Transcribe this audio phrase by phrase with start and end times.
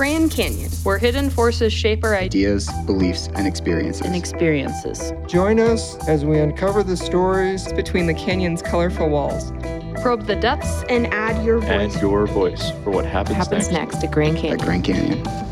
[0.00, 4.00] Grand Canyon, where hidden forces shape our ideas ideas, beliefs, and experiences.
[4.00, 5.12] and experiences.
[5.26, 9.52] Join us as we uncover the stories between the canyon's colorful walls.
[10.00, 12.00] probe the depths, and add your and voice.
[12.00, 13.92] your voice for what happens, happens next.
[13.96, 14.58] next at Grand Canyon.
[14.58, 15.49] at Grand Canyon.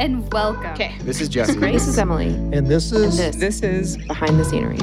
[0.00, 0.72] And welcome.
[0.72, 0.96] Okay.
[1.02, 1.58] This is Jesse.
[1.58, 4.78] This is Emily, and this and is this This is behind the scenery.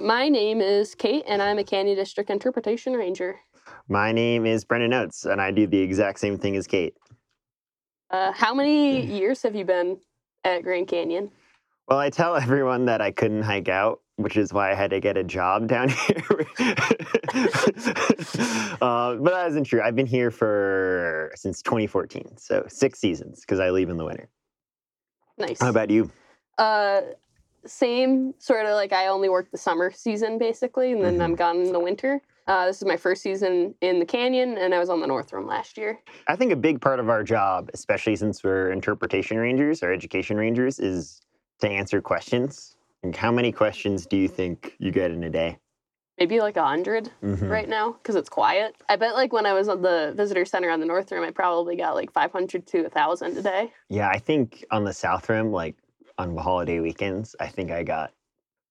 [0.00, 3.38] My name is Kate, and I'm a Canyon District Interpretation Ranger.
[3.88, 6.94] My name is Brendan Oates, and I do the exact same thing as Kate.
[8.10, 9.98] Uh, how many years have you been
[10.44, 11.30] at Grand Canyon?
[11.88, 15.00] Well, I tell everyone that I couldn't hike out, which is why I had to
[15.00, 16.46] get a job down here.
[18.80, 19.80] uh, but that isn't true.
[19.82, 24.28] I've been here for since 2014, so six seasons because I leave in the winter.
[25.38, 25.60] Nice.
[25.60, 26.10] How about you?
[26.58, 27.02] Uh,
[27.66, 31.60] same sort of like I only work the summer season basically, and then I'm gone
[31.60, 32.20] in the winter.
[32.48, 35.32] Uh, this is my first season in the canyon, and I was on the North
[35.32, 35.98] Rim last year.
[36.28, 40.36] I think a big part of our job, especially since we're interpretation rangers or education
[40.36, 41.20] rangers, is
[41.60, 42.76] to answer questions.
[43.02, 45.58] And how many questions do you think you get in a day?
[46.18, 47.50] Maybe like a 100 Mhm.
[47.50, 48.74] right now because it's quiet.
[48.88, 51.30] I bet like when I was at the visitor center on the North Rim, I
[51.30, 53.72] probably got like 500 to 1,000 a day.
[53.90, 55.76] Yeah, I think on the South Rim, like
[56.18, 58.12] on holiday weekends, I think I got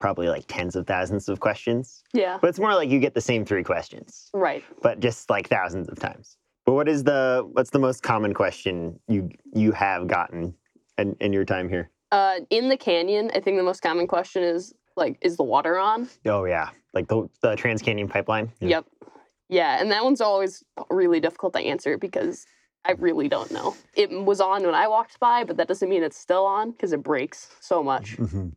[0.01, 2.03] probably like tens of thousands of questions.
[2.13, 2.39] Yeah.
[2.41, 4.63] But it's more like you get the same three questions, Right.
[4.81, 6.37] but just like thousands of times.
[6.65, 10.55] But what is the what's the most common question you you have gotten
[10.97, 11.91] in, in your time here?
[12.15, 15.77] Uh, in the canyon, I think the most common question is like, is the water
[15.77, 16.07] on?
[16.25, 18.49] Oh yeah, like the the Trans Canyon Pipeline.
[18.61, 18.69] Yeah.
[18.69, 18.85] Yep.
[19.49, 22.45] Yeah, and that one's always really difficult to answer because
[22.85, 23.75] I really don't know.
[23.95, 26.93] It was on when I walked by, but that doesn't mean it's still on because
[26.93, 28.15] it breaks so much.
[28.15, 28.53] Mhm.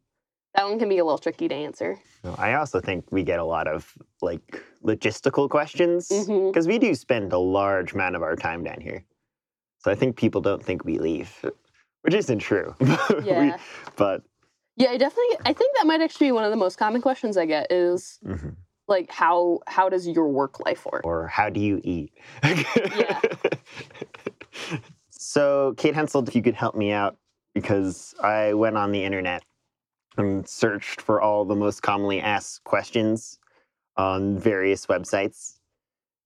[0.54, 1.98] That one can be a little tricky to answer.
[2.36, 7.32] I also think we get a lot of like logistical questions because we do spend
[7.32, 9.04] a large amount of our time down here.
[9.80, 11.44] So I think people don't think we leave,
[12.02, 12.74] which isn't true.
[12.80, 13.58] We- Yeah.
[13.96, 14.22] but
[14.76, 15.36] Yeah, I definitely.
[15.44, 18.18] I think that might actually be one of the most common questions I get is
[18.24, 18.54] mhm.
[18.86, 21.04] like, how how does your work life work?
[21.04, 22.12] or how do you eat?
[22.44, 23.20] Yeah.
[25.10, 27.16] so, Kate Hensel, if you could help me out,
[27.54, 29.42] because I went on the internet
[30.16, 33.38] and searched for all the most commonly asked questions
[33.96, 35.58] on various websites.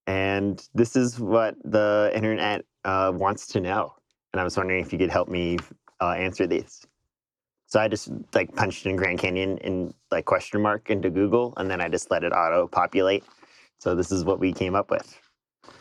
[0.06, 3.94] And this is what the internet uh, wants to know.
[4.32, 5.58] And I was wondering if you could help me
[6.00, 6.86] uh, answer these.
[7.66, 11.70] So I just like punched in Grand Canyon in like question mark into Google, and
[11.70, 13.24] then I just let it auto populate.
[13.78, 15.18] So this is what we came up with.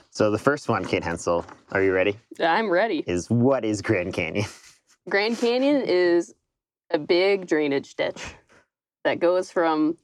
[0.10, 2.18] So the first one, Kate Hensel, are you ready?
[2.40, 3.04] I'm ready.
[3.08, 4.46] Is what is Grand Canyon?
[5.10, 6.34] Grand Canyon is
[6.92, 8.22] a big drainage ditch
[9.04, 9.98] that goes from,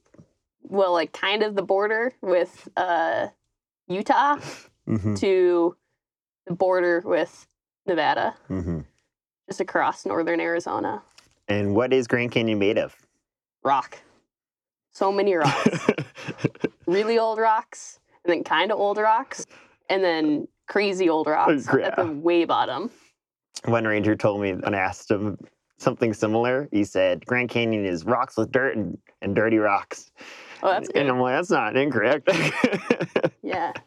[0.62, 3.28] well, like kind of the border with uh,
[3.86, 4.36] Utah
[4.88, 5.14] mm-hmm.
[5.14, 5.76] to
[6.46, 7.46] the border with
[7.88, 8.80] Nevada, Mm-hmm.
[9.48, 11.02] just across northern Arizona.
[11.48, 12.94] And what is Grand Canyon made of?
[13.64, 13.98] Rock.
[14.92, 15.86] So many rocks.
[16.86, 19.46] really old rocks, and then kind of old rocks,
[19.88, 22.90] and then crazy old rocks at the way bottom.
[23.64, 25.38] One ranger told me when I asked him
[25.78, 30.10] something similar, he said Grand Canyon is rocks with dirt and, and dirty rocks.
[30.62, 30.96] Oh, that's good.
[31.02, 32.28] And I'm like, that's not incorrect.
[33.42, 33.72] Yeah.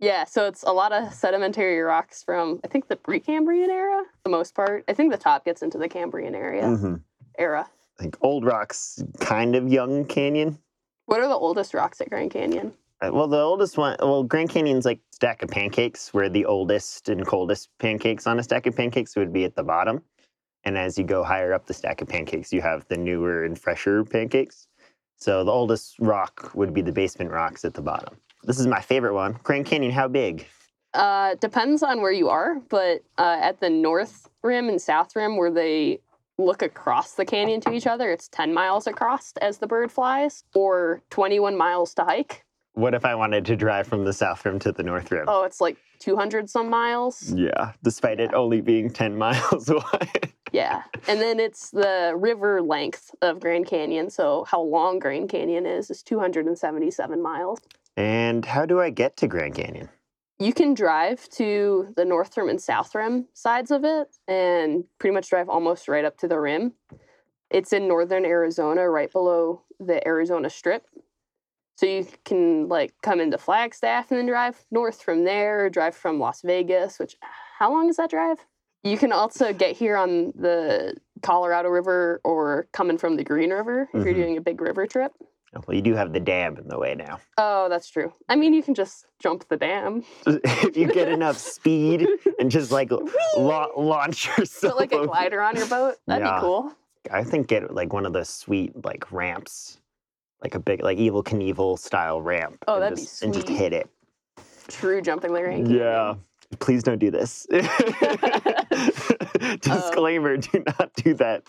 [0.00, 4.30] Yeah, so it's a lot of sedimentary rocks from I think the Precambrian era, the
[4.30, 4.84] most part.
[4.88, 7.00] I think the top gets into the Cambrian area Mhm.
[7.38, 7.68] era.
[8.00, 10.58] Like old rocks, kind of young canyon.
[11.06, 12.74] What are the oldest rocks at Grand Canyon?
[13.00, 17.08] Uh, Well, the oldest one, well, Grand Canyon's like stack of pancakes, where the oldest
[17.08, 20.02] and coldest pancakes on a stack of pancakes would be at the bottom.
[20.64, 23.58] And as you go higher up the stack of pancakes, you have the newer and
[23.58, 24.66] fresher pancakes.
[25.16, 28.16] So the oldest rock would be the basement rocks at the bottom.
[28.44, 29.38] This is my favorite one.
[29.42, 30.46] Grand Canyon, how big?
[30.92, 35.36] Uh, depends on where you are, but uh, at the north rim and south rim,
[35.36, 35.98] where they
[36.38, 40.44] look across the canyon to each other, it's 10 miles across as the bird flies,
[40.54, 42.44] or 21 miles to hike.
[42.74, 45.24] What if I wanted to drive from the south rim to the north rim?
[45.28, 47.32] Oh, it's like 200 some miles.
[47.32, 50.32] Yeah, despite it only being 10 miles wide.
[50.52, 50.82] Yeah.
[51.08, 54.10] And then it's the river length of Grand Canyon.
[54.10, 57.60] So, how long Grand Canyon is, is 277 miles.
[57.96, 59.88] And how do I get to Grand Canyon?
[60.38, 65.14] You can drive to the North Rim and South Rim sides of it and pretty
[65.14, 66.72] much drive almost right up to the rim.
[67.50, 70.86] It's in northern Arizona, right below the Arizona Strip.
[71.76, 75.94] So you can like come into Flagstaff and then drive north from there, or drive
[75.94, 77.16] from Las Vegas, which
[77.58, 78.38] how long is that drive?
[78.82, 83.88] You can also get here on the Colorado River or coming from the Green River
[83.94, 84.16] if you're Mhm.
[84.16, 85.12] doing a big river trip.
[85.66, 87.20] Well, you do have the dam in the way now.
[87.38, 88.12] Oh, that's true.
[88.28, 90.04] I mean, you can just jump the dam.
[90.26, 92.06] if you get enough speed
[92.38, 92.90] and just like
[93.36, 95.96] la- launch yourself, Put like a glider on your boat.
[96.06, 96.36] That'd Yeah.
[96.36, 96.72] be cool.
[97.12, 99.78] I think get like one of those sweet like ramps,
[100.42, 102.64] like a big like Evel Knievel style ramp.
[102.66, 103.88] Oh, that'd be just, And just hit it.
[104.68, 105.80] True jumping the Grand Canyon.
[105.80, 106.14] Yeah.
[106.60, 107.46] Please don't do this.
[107.52, 109.56] Oh.
[109.60, 111.42] Disclaimer: Do not do that.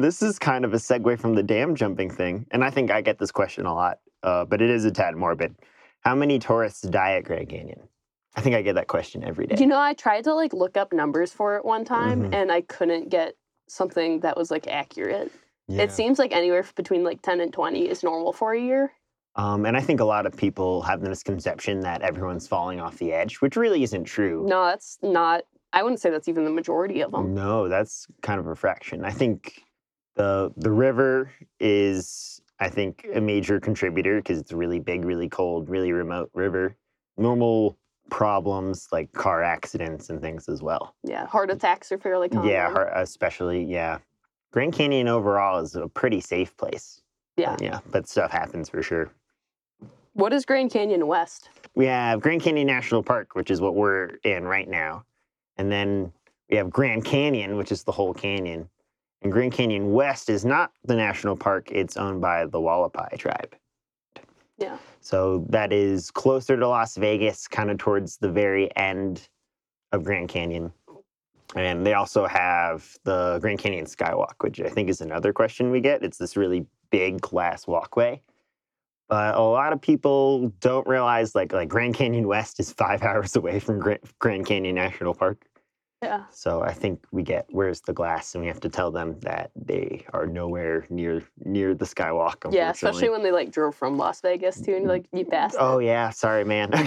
[0.00, 3.00] This is kind of a segue from the dam jumping thing, and I think I
[3.00, 5.54] get this question a lot, uh, but it is a tad morbid.
[6.00, 7.80] How many tourists die at Grand Canyon?
[8.34, 9.56] I think I get that question every day.
[9.58, 12.34] You know, I tried to like look up numbers for it one time Mhm.
[12.34, 13.34] and I couldn't get
[13.68, 15.30] something that was like accurate.
[15.68, 15.82] Yeah.
[15.82, 18.92] It seems like anywhere between like 10 and 20 is normal for a year.
[19.36, 22.98] Um, and I think a lot of people have the misconception that everyone's falling off
[22.98, 24.44] the edge, which really isn't true.
[24.46, 27.34] No, that's not, I wouldn't say that's even the majority of them.
[27.34, 29.04] No, that's kind of a fraction.
[29.04, 29.62] I think
[30.14, 31.30] the the river
[31.60, 36.30] is, I think, a major contributor because it's a really big, really cold, really remote
[36.34, 36.76] river.
[37.16, 37.76] Normal
[38.10, 40.94] problems like car accidents and things as well.
[41.02, 42.48] Yeah, heart attacks are fairly common.
[42.48, 43.98] Yeah, especially yeah.
[44.50, 47.00] Grand Canyon overall is a pretty safe place.
[47.36, 47.56] Yeah.
[47.60, 49.10] Yeah, but stuff happens for sure.
[50.12, 51.48] What is Grand Canyon West?
[51.74, 55.04] We have Grand Canyon National Park, which is what we're in right now.
[55.56, 56.12] And then
[56.50, 58.68] we have Grand Canyon, which is the whole canyon.
[59.22, 63.54] And Grand Canyon West is not the national park, it's owned by the Hualapai tribe.
[64.58, 64.76] Yeah.
[65.00, 69.28] So that is closer to Las Vegas, kind of towards the very end
[69.92, 70.72] of Grand Canyon.
[71.54, 75.80] And they also have the Grand Canyon Skywalk, which I think is another question we
[75.80, 76.02] get.
[76.02, 78.22] It's this really big glass walkway.
[79.08, 83.36] But a lot of people don't realize like like Grand Canyon West is five hours
[83.36, 83.78] away from
[84.18, 85.44] Grand Canyon National Park.
[86.02, 86.24] Yeah.
[86.30, 89.52] So I think we get where's the glass, and we have to tell them that
[89.54, 92.52] they are nowhere near near the skywalk.
[92.52, 95.56] Yeah, especially when they like drove from Las Vegas too and like you passed.
[95.58, 95.86] Oh it.
[95.86, 96.70] yeah, sorry, man.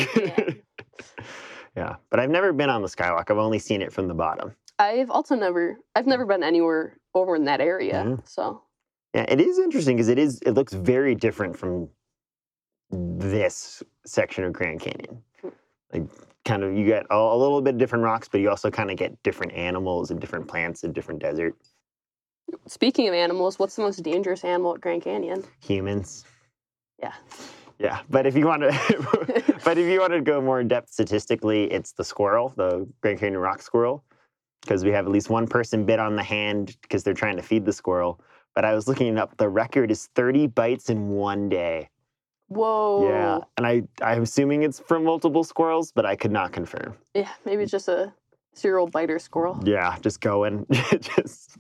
[1.78, 3.32] yeah, but I've never been on the skywalk.
[3.32, 4.54] I've only seen it from the bottom.
[4.78, 8.04] I've also never, I've never been anywhere over in that area.
[8.04, 8.28] Mhm.
[8.28, 8.62] So
[9.14, 10.42] Yeah, it is interesting because it is.
[10.42, 11.88] It looks very different from
[12.92, 15.24] this section of Grand Canyon.
[15.96, 16.10] Like,
[16.44, 18.92] kind of, you get a, a little bit of different rocks, but you also kind
[18.92, 21.56] of get different animals and different plants and different desert.
[22.68, 25.44] speaking of animals, what's the most dangerous animal at Grand Canyon?
[25.62, 26.26] Humans.
[27.02, 27.14] Yeah.
[27.80, 30.90] Yeah, but if you want to, but if you want to go more in depth
[30.92, 34.04] statistically, it's the squirrel, the Grand Canyon rock squirrel,
[34.62, 37.44] because we have at least one person bit on the hand because they're trying to
[37.44, 38.22] feed the squirrel.
[38.54, 39.36] But I was looking it up.
[39.38, 41.90] The record is 30 bites in one day.
[42.48, 43.08] Whoa.
[43.10, 46.96] Yeah, and I I'm assuming it's from multiple squirrels, but I could not confirm.
[47.14, 48.14] Yeah, maybe it's just a
[48.54, 49.60] serial biter squirrel.
[49.64, 51.58] Yeah, just going, just,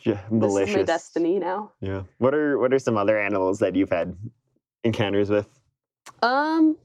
[0.00, 0.66] just malicious.
[0.66, 1.72] This is my destiny now.
[1.80, 2.02] Yeah.
[2.18, 4.16] What are what are some other animals that you've had
[4.84, 5.46] encounters with?
[6.22, 6.76] Um,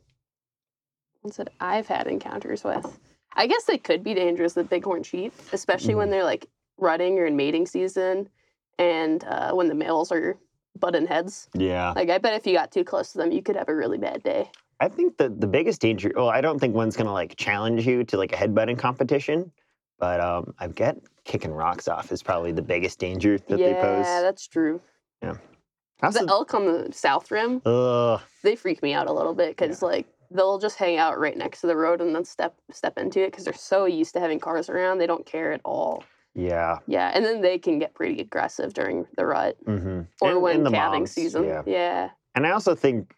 [1.24, 3.00] ones that I've had encounters with.
[3.36, 4.54] I guess they could be dangerous.
[4.54, 5.98] The bighorn sheep, especially Mm.
[5.98, 6.48] when they're like
[6.78, 8.28] rutting or in mating season,
[8.78, 10.38] and uh, when the males are
[10.80, 11.50] butting heads.
[11.54, 11.94] Yeah.
[11.96, 13.98] Like I bet if you got too close to them, you could have a really
[13.98, 14.50] bad day.
[14.80, 16.12] I think the the biggest danger.
[16.16, 19.52] Well, I don't think one's gonna like challenge you to like a headbutting competition,
[20.00, 23.74] but um, I get kicking rocks off is probably the biggest danger that yeah, they
[23.76, 24.06] pose.
[24.06, 24.82] Yeah, that's true.
[25.22, 25.36] Yeah.
[26.02, 29.56] Also, The elk on the south rim, ugh, they freak me out a little bit
[29.56, 32.98] because like they'll just hang out right next to the road and then step step
[32.98, 34.98] into it because they're so used to having cars around.
[34.98, 36.04] They don't care at all.
[36.36, 36.80] Yeah.
[36.88, 40.02] Yeah, and then they can get pretty aggressive during the rut Mm-hmm.
[40.22, 41.44] or when the calving moms, season.
[41.46, 41.62] Yeah.
[41.66, 42.10] yeah.
[42.36, 43.14] And I also think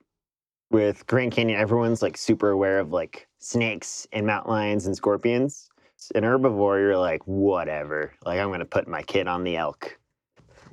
[0.71, 5.69] with Grand Canyon, everyone's like super aware of like snakes and mountain lions and scorpions.
[6.13, 8.13] An herbivore, you're like, whatever.
[8.25, 9.97] Like, I'm gonna put my kid on the elk.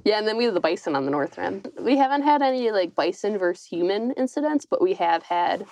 [0.04, 1.62] Yeah, and then we have the bison on the north rim.
[1.80, 5.66] We haven't had any like bison versus human incidents, but we have had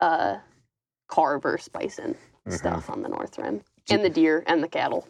[0.00, 0.38] uh
[1.08, 2.16] car versus bison
[2.48, 2.52] Mhm.
[2.58, 3.60] stuff on the north rim.
[3.88, 5.06] And the deer and the cattle.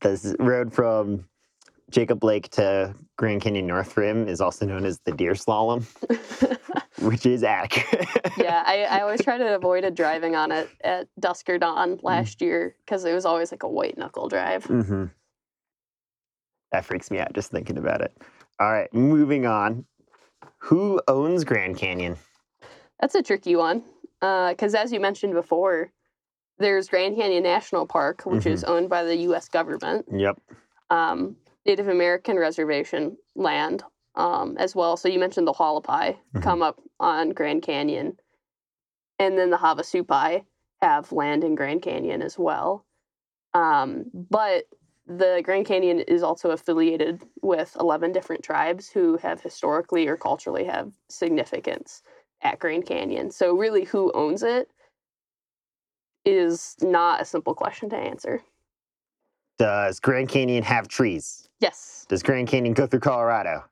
[0.00, 1.24] This road from
[1.90, 5.84] Jacob Lake to Grand Canyon North Rim is also known as the deer slalom,
[7.00, 8.06] which is accurate.
[8.38, 11.96] yeah, I, I always try to avoid a driving on it at dusk or dawn
[11.96, 12.02] Mm.
[12.02, 14.64] last year because it was always like a white knuckle drive.
[14.64, 15.06] hmm
[16.72, 18.16] That freaks me out just thinking about it.
[18.60, 19.84] All right, moving on.
[20.58, 22.16] Who owns Grand Canyon?
[23.00, 23.82] That's a tricky one
[24.20, 25.90] because, as you mentioned before,
[26.60, 28.72] there's Grand Canyon National Park, which is Mm-hmm.
[28.72, 29.48] owned by the U.S.
[29.48, 30.06] government.
[30.12, 30.38] Yep.
[30.90, 31.36] um,
[31.66, 33.82] Native American reservation land
[34.14, 34.96] um, as well.
[34.96, 36.42] So you mentioned the Hualapai Mhm.
[36.42, 38.16] come up on Grand Canyon,
[39.18, 40.44] and then the Havasupai
[40.80, 42.84] have land in Grand Canyon as well.
[43.54, 44.64] Um, but
[45.06, 50.64] the Grand Canyon is also affiliated with 11 different tribes who have historically or culturally
[50.64, 52.02] have significance
[52.42, 53.30] at Grand Canyon.
[53.30, 54.70] So, really, who owns it
[56.24, 58.42] is not a simple question to answer.
[59.58, 61.48] Does Grand Canyon have trees?
[61.60, 62.06] Yes.
[62.08, 63.64] Does Grand Canyon go through Colorado?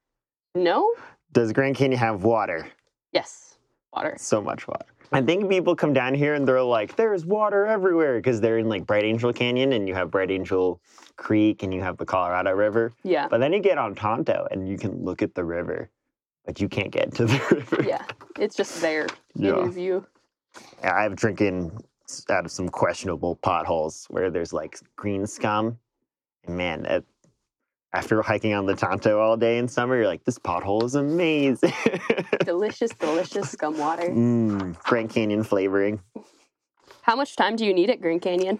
[0.54, 0.92] No?
[1.32, 2.68] Does Grand Canyon have water?
[3.12, 3.56] Yes.
[3.94, 4.14] Water.
[4.18, 4.84] So much water.
[5.10, 8.68] I think people come down here and they're like, there's water everywhere because they're in
[8.68, 10.78] like Bright Angel Canyon and you have Bright Angel
[11.16, 12.92] Creek and you have the Colorado River.
[13.04, 13.26] Yeah.
[13.28, 15.88] But then you get on Tonto and you can look at the river,
[16.44, 17.82] but you can't get to the river.
[17.88, 18.04] Yeah.
[18.38, 19.56] It's just there in Yeah.
[19.56, 20.06] your view.
[20.82, 21.82] I've drinking
[22.30, 25.78] out of some questionable potholes where there's like green scum.
[26.44, 27.02] And man,
[27.92, 31.72] after hiking on the Tonto all day in summer, you're like, this pothole is amazing.
[32.44, 34.08] Delicious, delicious scum water.
[34.08, 36.00] Mmm, Grand Canyon flavoring.
[37.02, 38.58] How much time do you need at Grand Canyon?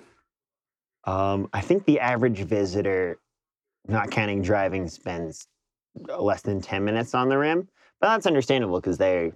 [1.04, 3.18] Um, I think the average visitor,
[3.86, 5.46] not counting driving, spends
[6.18, 7.68] less than 10 minutes on the rim.
[8.00, 9.32] But that's understandable because they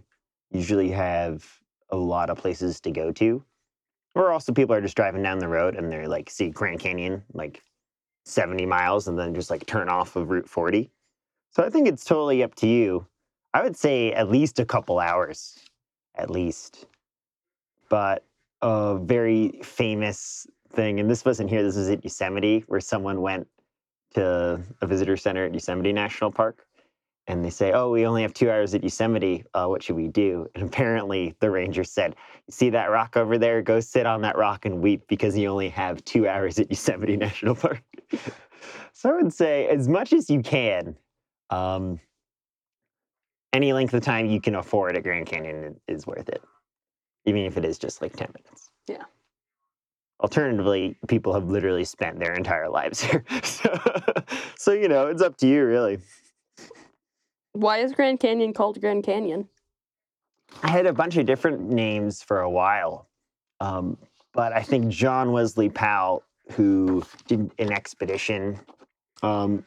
[0.50, 1.46] usually have
[1.90, 3.42] a lot of places to go to.
[4.14, 7.22] Or also people are just driving down the road and they're like, see Grand Canyon,
[7.32, 7.62] like
[8.24, 10.90] 70 miles, and then just like turn off of Route 40.
[11.50, 13.06] So I think it's totally up to you.
[13.54, 15.58] I would say at least a couple hours,
[16.14, 16.86] at least.
[17.88, 18.24] But
[18.62, 23.46] a very famous thing, and this wasn't here, this was at Yosemite, where someone went
[24.14, 26.66] to a visitor center at Yosemite National Park.
[27.32, 29.42] And they say, Oh, we only have two hours at Yosemite.
[29.54, 30.46] Uh, what should we do?
[30.54, 32.14] And apparently, the ranger said,
[32.50, 33.62] see that rock over there?
[33.62, 37.16] Go sit on that rock and weep because you only have two hours at Yosemite
[37.28, 37.82] National Park.
[38.92, 40.94] so I would say, as much as you can,
[41.48, 41.98] um,
[43.54, 46.42] any length of time you can afford at Grand Canyon is worth it,
[47.24, 48.70] even if it is just like 10 minutes.
[48.86, 49.04] Yeah.
[50.20, 53.24] Alternatively, people have literally spent their entire lives here.
[53.42, 53.80] so,
[54.58, 55.98] so, you know, it's up to you, really.
[57.52, 59.48] Why is Grand Canyon called Grand Canyon?
[60.62, 63.08] I had a bunch of different names for a while,
[63.60, 63.96] um,
[64.32, 68.60] but I think John Wesley Powell, who did an expedition
[69.22, 69.64] um,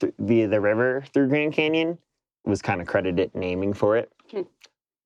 [0.00, 1.98] th- via the river through Grand Canyon,
[2.44, 4.12] was kind of credited naming for it.
[4.30, 4.42] Hmm.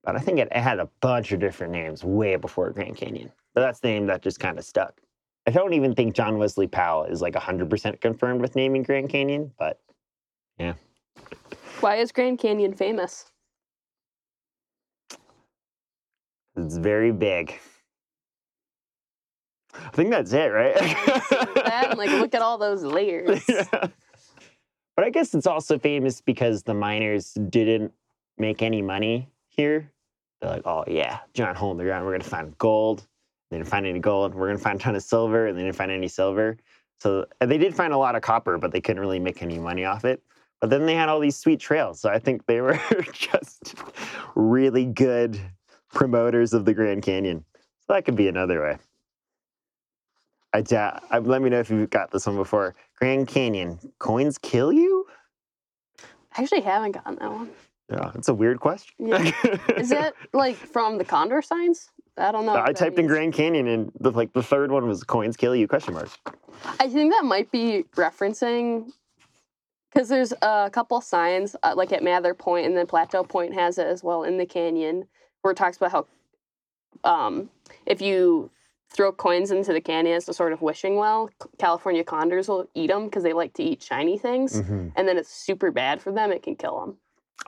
[0.04, 3.32] But I think it, it had a bunch of different names way before Grand Canyon.
[3.54, 5.00] But that's the name that just kind of stuck.
[5.46, 9.52] I don't even think John Wesley Powell is like 100% confirmed with naming Grand Canyon,
[9.58, 9.80] but
[11.80, 13.30] Why is Grand Canyon famous?
[16.56, 17.58] it's very big.
[19.74, 20.74] I think that's it, right?
[20.74, 23.44] that and like look at all those layers.
[23.48, 23.88] Yeah.
[24.96, 27.92] But I guess it's also famous because the miners didn't
[28.38, 29.92] make any money here.
[30.40, 32.06] They're like, oh yeah, John hole in the ground.
[32.06, 33.06] We're gonna find gold.
[33.50, 34.34] They didn't find any gold.
[34.34, 36.56] We're gonna find a ton of silver, and they didn't find any silver.
[36.98, 39.84] So they did find a lot of copper, but they couldn't really make any money
[39.84, 40.22] off it.
[40.66, 42.00] But then they had all these sweet trails.
[42.00, 42.76] So I think they were
[43.12, 43.76] just
[44.34, 45.38] really good
[45.94, 47.44] promoters of the Grand Canyon.
[47.54, 48.78] So that could be another way.
[50.52, 52.74] I, doubt- I let me know if you've got this one before.
[52.98, 55.06] Grand Canyon, coins kill you?
[56.36, 57.50] I actually haven't gotten that one.
[57.88, 58.92] Yeah, it's a weird question.
[58.98, 59.30] Yeah.
[59.76, 61.92] Is that like from the condor signs?
[62.16, 62.56] I don't know.
[62.56, 63.06] I typed in.
[63.06, 66.08] Grand Canyon and the, like the third one was coins kill you question mark.
[66.80, 68.90] I think that might be referencing
[69.96, 73.78] because there's a couple signs uh, like at Mather Point and then Plateau Point has
[73.78, 75.06] it as well in the canyon
[75.40, 76.06] where it talks about how
[77.04, 77.48] um,
[77.86, 78.50] if you
[78.92, 82.88] throw coins into the canyon as a sort of wishing well, California condors will eat
[82.88, 84.92] them because they like to eat shiny things, Mhm.
[84.96, 86.30] and then it's super bad for them.
[86.30, 86.96] It can kill them.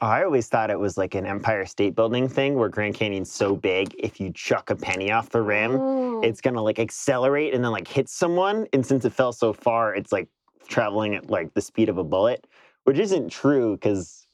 [0.01, 3.57] I always thought it was like an Empire State Building thing where Grand Canyon's so
[3.57, 6.21] big, if you chuck a penny off the rim, Oh.
[6.23, 8.67] it's gonna like accelerate and then like hit someone.
[8.73, 10.29] And since it fell so far, it's like
[10.69, 12.47] traveling at like the speed of a bullet,
[12.85, 14.27] which isn't true because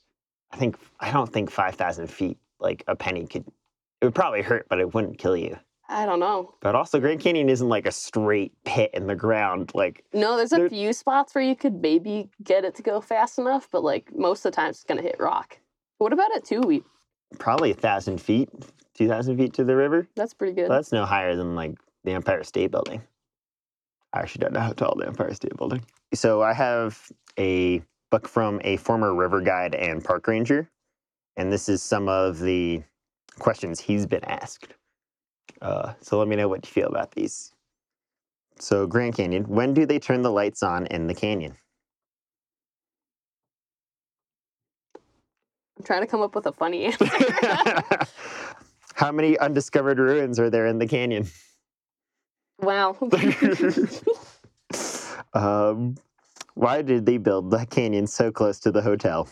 [0.53, 3.45] I think I don't think five thousand feet like a penny could.
[4.01, 5.57] It would probably hurt, but it wouldn't kill you.
[5.89, 6.55] I don't know.
[6.61, 9.71] But also, Grand Canyon isn't like a straight pit in the ground.
[9.75, 13.01] Like No, there's a There- few spots where you could maybe get it to go
[13.01, 15.59] fast enough, but like most of the time it's gonna hit rock.
[15.99, 16.85] What about at Toroweap?
[17.39, 18.49] probably a thousand feet,
[18.95, 20.09] two thousand feet to the river.
[20.15, 20.69] That's pretty good.
[20.69, 23.03] Well, that's no higher than like the Empire State Building.
[24.15, 25.85] I actually don't know how tall the Empire State Building.
[26.15, 30.71] So I have a book from a former river guide and park ranger,
[31.37, 32.85] and this is some of the
[33.41, 34.69] questions he's been asked.
[35.61, 37.53] Uh, so let me know what you feel about these.
[38.61, 41.57] So Grand Canyon, when do they turn the lights on in the canyon?
[45.77, 47.07] I'm trying to come up with a funny answer.
[48.95, 51.27] How many undiscovered ruins are there in the canyon?
[52.61, 52.97] Wow.
[55.35, 55.97] Um,
[56.55, 59.29] why did they build the canyon so close to the hotel?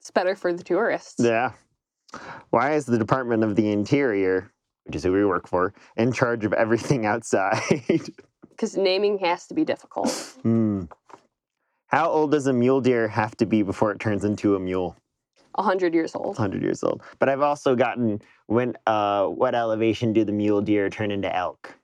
[0.00, 1.22] It's better for the tourists.
[1.22, 1.52] Yeah.
[2.50, 4.50] Why is the Department of the Interior,
[4.84, 7.60] which is who we work for, in charge of everything outside?
[8.48, 10.08] Because naming has to be difficult.
[10.40, 10.84] Hmm.
[11.88, 14.96] How old does a mule deer have to be before it turns into a mule?
[15.56, 16.36] A hundred years old.
[16.38, 17.02] 100 years old.
[17.18, 21.74] But I've also gotten when uh what elevation do the mule deer turn into elk?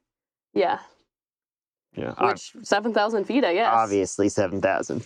[0.54, 0.78] Yeah.
[1.96, 2.14] Yeah.
[2.20, 3.72] Which seven thousand feet, I guess.
[3.72, 5.04] Obviously 7,000.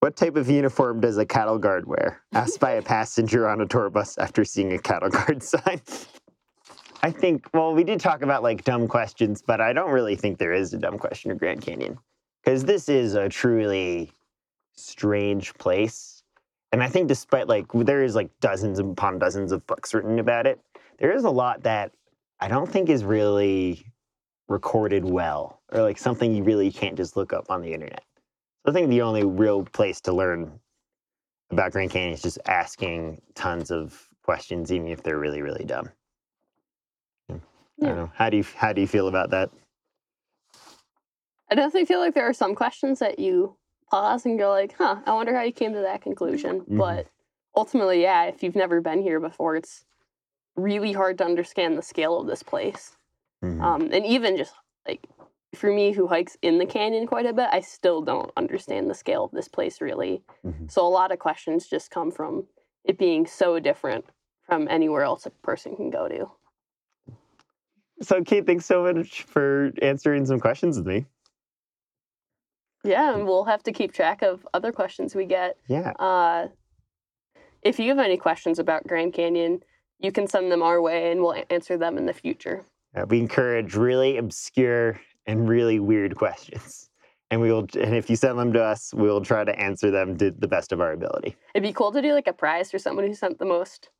[0.00, 2.22] What type of uniform does a cattle guard wear?
[2.32, 5.80] Asked by a passenger on a tour bus after seeing a cattle guard sign.
[7.02, 10.38] I think, well, we did talk about like dumb questions, but I don't really think
[10.38, 11.98] there is a dumb question of Grand Canyon
[12.44, 14.12] because this is a truly
[14.74, 16.15] strange place.
[16.72, 20.46] And I think, despite like, there is like dozens upon dozens of books written about
[20.46, 20.60] it,
[20.98, 21.92] there is a lot that
[22.40, 23.86] I don't think is really
[24.48, 28.04] recorded well or like something you really can't just look up on the internet.
[28.64, 30.58] So I think the only real place to learn
[31.50, 35.88] about Grand Canyon is just asking tons of questions, even if they're really, really dumb.
[37.30, 37.36] Hmm.
[37.82, 38.12] I don't know.
[38.14, 39.50] How do you how do you feel about that?
[41.50, 43.56] I definitely feel like there are some questions that you
[43.90, 46.62] pause and go like, huh, I wonder how you came to that conclusion.
[46.62, 46.78] Mhm.
[46.78, 47.06] But
[47.54, 49.84] ultimately, yeah, if you've never been here before, it's
[50.56, 52.96] really hard to understand the scale of this place.
[53.42, 53.60] Mhm.
[53.60, 54.54] Um, and even just
[54.86, 55.06] like
[55.54, 58.94] for me who hikes in the canyon quite a bit, I still don't understand the
[58.94, 60.22] scale of this place really.
[60.44, 60.70] Mhm.
[60.70, 62.46] So a lot of questions just come from
[62.84, 64.04] it being so different
[64.42, 66.30] from anywhere else a person can go to.
[68.02, 71.06] So, Kate, thanks so much for answering some questions with me.
[72.86, 75.58] Yeah, and we'll have to keep track of other questions we get.
[75.68, 75.90] Yeah.
[75.98, 76.48] Uh,
[77.62, 79.62] if you have any questions about Grand Canyon,
[79.98, 82.64] you can send them our way and we'll answer them in the future.
[82.94, 86.90] Uh, we encourage really obscure and really weird questions.
[87.30, 89.90] And we will, and if you send them to us, we will try to answer
[89.90, 91.34] them to the best of our ability.
[91.54, 93.90] It'd be cool to do like a prize for someone who sent the most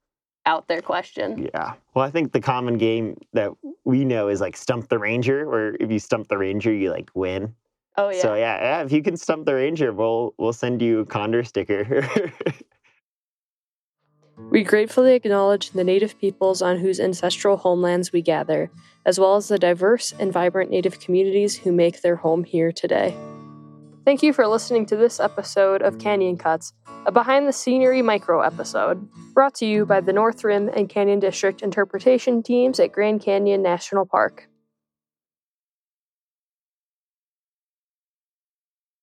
[0.47, 1.49] out there question.
[1.53, 1.75] Yeah.
[1.95, 3.51] Well, I think the common game that
[3.85, 7.11] we know is like Stump the Ranger, where if you stump the Ranger, you like
[7.15, 7.53] win.
[7.97, 8.21] Oh yeah.
[8.21, 11.45] So yeah, yeah, if you can stump the Ranger, we'll we'll send you a Condor
[11.45, 12.09] sticker.
[14.51, 18.71] We gratefully acknowledge the Native peoples on whose ancestral homelands we gather,
[19.07, 23.17] as well as the diverse and vibrant Native communities who make their home here today.
[24.05, 26.75] Thank you for listening to this episode of Canyon Cuts,
[27.07, 31.19] a behind the scenery micro episode, brought to you by the North Rim and Canyon
[31.19, 34.49] District interpretation teams at Grand Canyon National Park.